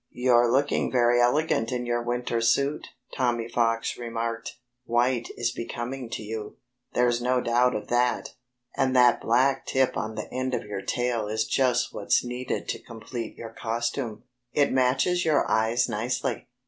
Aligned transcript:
"You're 0.09 0.51
looking 0.51 0.91
very 0.91 1.21
elegant 1.21 1.71
in 1.71 1.85
your 1.85 2.01
winter 2.01 2.41
suit," 2.41 2.87
Tommy 3.15 3.47
Fox 3.47 3.99
remarked. 3.99 4.57
"White 4.85 5.27
is 5.37 5.51
becoming 5.51 6.09
to 6.13 6.23
you 6.23 6.57
there's 6.95 7.21
no 7.21 7.39
doubt 7.39 7.75
of 7.75 7.87
that. 7.89 8.33
And 8.75 8.95
that 8.95 9.21
black 9.21 9.67
tip 9.67 9.95
on 9.95 10.15
the 10.15 10.27
end 10.33 10.55
of 10.55 10.63
your 10.63 10.81
tail 10.81 11.27
is 11.27 11.45
just 11.45 11.93
what's 11.93 12.23
needed 12.25 12.67
to 12.69 12.79
complete 12.81 13.35
your 13.37 13.51
costume. 13.53 14.23
It 14.53 14.71
matches 14.73 15.23
your 15.23 15.47
eyes 15.47 15.87
nicely.... 15.87 16.47